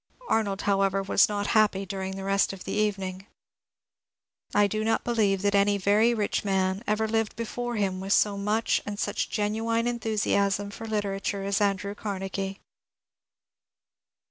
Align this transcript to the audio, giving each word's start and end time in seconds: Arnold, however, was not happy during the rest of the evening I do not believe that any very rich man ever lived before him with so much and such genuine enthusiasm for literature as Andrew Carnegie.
Arnold, 0.29 0.63
however, 0.63 1.03
was 1.03 1.29
not 1.29 1.45
happy 1.53 1.85
during 1.85 2.13
the 2.15 2.23
rest 2.23 2.53
of 2.53 2.63
the 2.63 2.71
evening 2.73 3.27
I 4.51 4.65
do 4.65 4.83
not 4.83 5.03
believe 5.03 5.43
that 5.43 5.53
any 5.53 5.77
very 5.77 6.11
rich 6.15 6.43
man 6.43 6.83
ever 6.87 7.07
lived 7.07 7.35
before 7.35 7.75
him 7.75 7.99
with 7.99 8.11
so 8.11 8.35
much 8.35 8.81
and 8.83 8.97
such 8.97 9.29
genuine 9.29 9.85
enthusiasm 9.85 10.71
for 10.71 10.87
literature 10.87 11.43
as 11.43 11.61
Andrew 11.61 11.93
Carnegie. 11.93 12.59